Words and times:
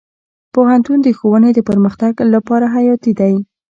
پوهنتون 0.53 0.97
د 1.03 1.07
ښوونې 1.17 1.51
د 1.53 1.59
پرمختګ 1.69 2.13
لپاره 2.33 2.65
حیاتي 2.75 3.11
دی. 3.19 3.33